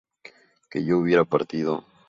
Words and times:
que 0.71 0.83
yo 0.83 0.97
hubiera 0.97 1.25
partido 1.25 1.85